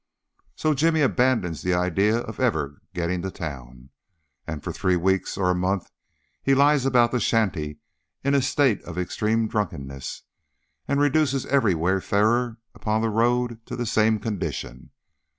[0.55, 3.91] So Jimmy abandons the idea of ever getting to town,
[4.47, 5.91] and for three weeks or a month
[6.41, 7.77] he lies about the shanty
[8.23, 10.23] in a state of extreme drunkenness,
[10.87, 14.89] and reduces every wayfarer upon the road to the same condition.